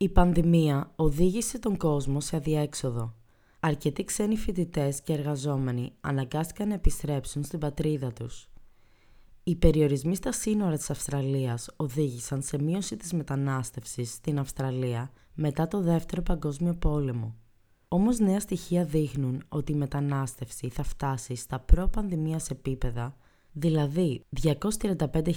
[0.00, 3.14] Η πανδημία οδήγησε τον κόσμο σε αδιέξοδο.
[3.60, 8.48] Αρκετοί ξένοι φοιτητές και εργαζόμενοι αναγκάστηκαν να επιστρέψουν στην πατρίδα τους.
[9.42, 15.80] Οι περιορισμοί στα σύνορα της Αυστραλίας οδήγησαν σε μείωση της μετανάστευσης στην Αυστραλία μετά το
[15.80, 17.34] Δεύτερο Παγκόσμιο Πόλεμο.
[17.88, 23.16] Όμως νέα στοιχεία δείχνουν ότι η μετανάστευση θα φτάσει στα προ-πανδημίας επίπεδα,
[23.52, 25.32] δηλαδή 235.000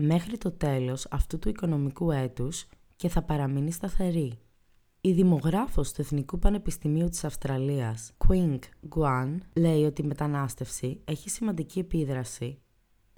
[0.00, 2.66] μέχρι το τέλος αυτού του οικονομικού έτους
[3.02, 4.38] και θα παραμείνει σταθερή.
[5.00, 8.58] Η δημογράφος του Εθνικού Πανεπιστημίου της Αυστραλίας, Quing
[8.96, 12.58] Guan, λέει ότι η μετανάστευση έχει σημαντική επίδραση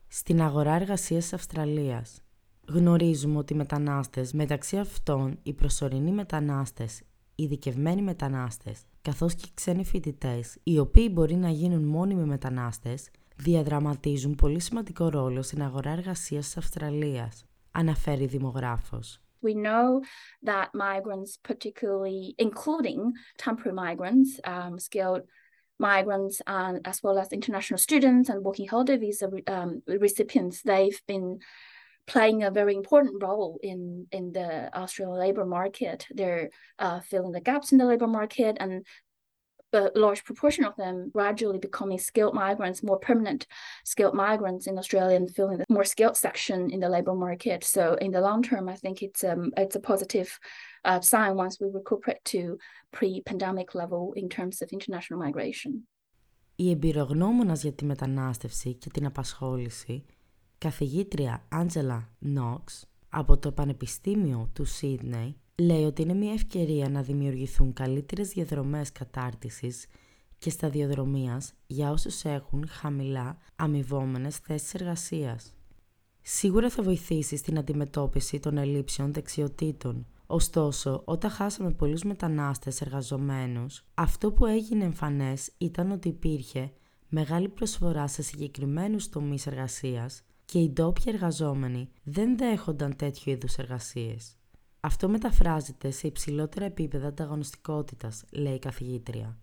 [0.06, 2.20] στην αγορά εργασίας της Αυστραλίας.
[2.69, 7.03] Γνωρίζουμε ότι οι μετανάστες, μεταξύ αυτών οι προσωρινοί μετανάστες,
[7.34, 14.61] ειδικευμένοι μετανάστες, καθώς και ξένοι φοιτητές, οι οποίοι μπορεί να γίνουν μόνιμοι μετανάστες, διαδραματίζουν πολύ
[14.61, 19.19] σημαντικό ρόλο στην αγορά εργασίας της Αυστραλίας, αναφέρει δημογράφος.
[19.45, 20.03] We know
[20.43, 25.23] that migrants, particularly including temporary migrants, um, skilled
[25.78, 31.39] migrants, and as well as international students and working holiday visa um, recipients, they've been
[32.06, 36.06] playing a very important role in in the Australian labor market.
[36.11, 38.84] They're uh, filling the gaps in the labor market and
[39.73, 43.45] a large proportion of them gradually becoming skilled migrants, more permanent
[43.84, 47.64] skilled migrants in Australia and filling the more skilled section in the labor market.
[47.64, 50.30] So in the long term, I think it's um, it's a positive
[50.86, 52.58] uh, sign once we recuperate to
[52.92, 55.88] pre-pandemic level in terms of international migration.
[56.56, 60.06] Η εμπειρογνώμονας για τη μετανάστευση και την απασχόληση,
[60.58, 67.72] καθηγήτρια Άντζελα Νόξ από το Πανεπιστήμιο του Σίδνεϊ, λέει ότι είναι μια ευκαιρία να δημιουργηθούν
[67.72, 69.86] καλύτερες διαδρομές κατάρτισης
[70.38, 75.55] και σταδιοδρομίας για όσους έχουν χαμηλά αμοιβόμενες θέσεις εργασίας.
[76.22, 80.06] Σίγουρα θα βοηθήσει στην αντιμετώπιση των ελλείψεων δεξιοτήτων.
[80.27, 86.72] Ωστόσο, όταν χάσαμε πολλούς μετανάστες εργαζομένους, αυτό που έγινε εμφανές ήταν ότι υπήρχε
[87.08, 94.37] μεγάλη προσφορά σε συγκεκριμένους τομείς εργασίας και οι ντόπιοι εργαζόμενοι δεν δέχονταν τέτοιου είδους εργασίες.
[94.84, 99.38] Αυτό μεταφράζεται σε υψηλότερα επίπεδα ανταγωνιστικότητας, λέει η καθηγήτρια.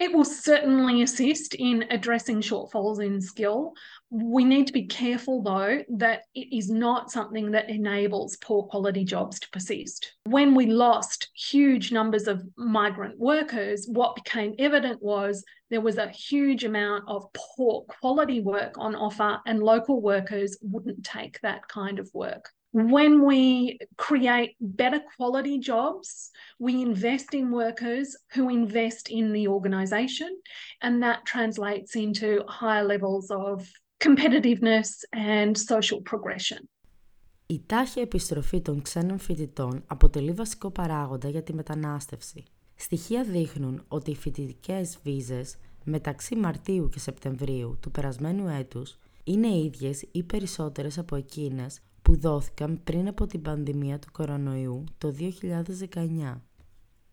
[0.00, 3.74] It will certainly assist in addressing shortfalls in skill.
[4.08, 9.04] We need to be careful, though, that it is not something that enables poor quality
[9.04, 10.00] jobs to persist.
[10.24, 16.08] When we lost huge numbers of migrant workers, what became evident was there was a
[16.08, 21.98] huge amount of poor quality work on offer, and local workers wouldn't take that kind
[21.98, 22.44] of work.
[22.75, 30.31] When we create better quality jobs, we invest in workers who invest in the organisation,
[30.81, 33.55] and that translates into higher levels of
[33.99, 36.59] competitiveness and social progression.
[37.45, 42.43] Η τάχεια επιστροφή των ξένων φοιτητών αποτελεί βασικό παράγοντα για τη μετανάστευση.
[42.75, 50.05] Στοιχεία δείχνουν ότι οι φοιτητικές βίζες μεταξύ Μαρτίου και Σεπτεμβρίου του περασμένου έτους είναι ίδιες
[50.11, 51.79] ή περισσότερες από εκείνες
[52.15, 56.41] που δόθηκαν πριν από την πανδημία του κορονοϊού το 2019.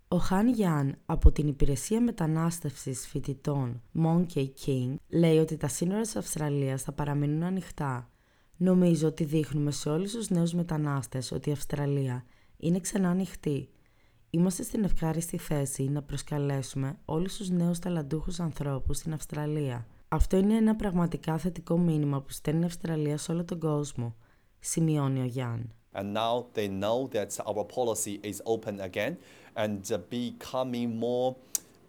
[0.08, 6.16] Ο Χάν Γιάν από την Υπηρεσία Μετανάστευσης Φοιτητών Monkey King λέει ότι τα σύνορα της
[6.16, 8.10] Αυστραλίας θα παραμείνουν ανοιχτά.
[8.56, 12.24] Νομίζω ότι δείχνουμε σε όλους τους νέους μετανάστες ότι η Αυστραλία
[12.56, 13.68] είναι ξανά ανοιχτή.
[14.30, 19.86] Είμαστε στην ευχάριστη θέση να προσκαλέσουμε όλους τους νέους ταλαντούχους ανθρώπους στην Αυστραλία.
[20.08, 24.14] Αυτό είναι ένα πραγματικά θετικό μήνυμα που στέλνει η Αυστραλία σε όλο τον κόσμο
[24.61, 25.71] σημειώνει ο Γιάν.
[25.93, 29.17] And now they know that our policy is open again
[29.55, 31.35] and uh, becoming more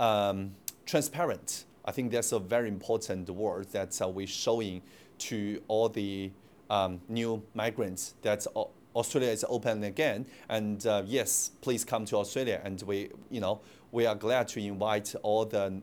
[0.00, 0.52] um,
[0.86, 1.64] transparent.
[1.84, 4.80] I think that's a very important word that uh, we're showing
[5.18, 6.30] to all the
[6.70, 8.46] um, new migrants that
[8.94, 10.26] Australia is open again.
[10.48, 12.60] And uh, yes, please come to Australia.
[12.64, 13.60] And we, you know,
[13.92, 15.80] we are glad to invite all the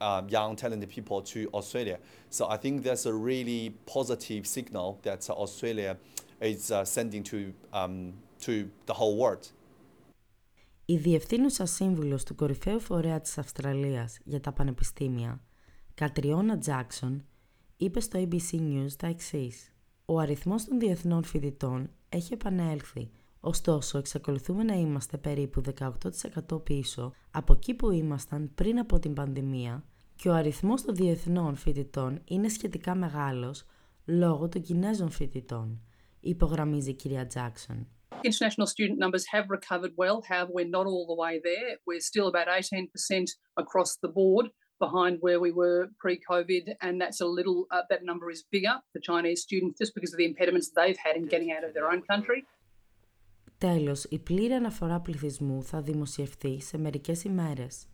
[0.00, 1.98] uh, young talented people to Australia.
[2.30, 5.96] So I think that's a really positive signal that Australia
[6.40, 8.12] is uh, sending to, um,
[8.46, 8.52] to
[8.86, 9.52] the whole world.
[10.84, 15.40] Η διευθύνουσα σύμβουλος του κορυφαίου φορέα της Αυστραλίας για τα πανεπιστήμια,
[15.94, 17.24] Κατριώνα Τζάκσον,
[17.76, 19.72] είπε στο ABC News τα εξής.
[20.04, 23.10] Ο αριθμός των διεθνών φοιτητών έχει επανέλθει,
[23.40, 25.62] ωστόσο εξακολουθούμε να είμαστε περίπου
[26.50, 29.84] 18% πίσω από εκεί που ήμασταν πριν από την πανδημία
[30.20, 33.64] και ο αριθμός των διεθνών φοιτητών είναι σχετικά μεγάλος
[34.04, 35.82] λόγω των Κινέζων φοιτητών,
[36.20, 37.86] υπογραμμίζει η κυρία Τζάκσον.
[38.22, 40.16] International student numbers have recovered well.
[40.28, 41.70] However, we're not all the way there.
[41.88, 43.28] We're still about 18%
[43.62, 44.46] across the board
[44.84, 47.58] behind where we were pre-COVID, and that's a little.
[47.74, 51.14] Uh, that number is bigger for Chinese students just because of the impediments they've had
[51.20, 52.40] in getting out of their own country.
[53.58, 57.86] Τέλος, η πλήρη αναφορά πληθυσμού θα δημοσιευθεί σε μερικές ημέρες.